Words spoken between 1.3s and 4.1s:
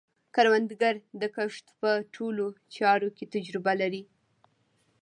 کښت په ټولو چارو کې تجربه لري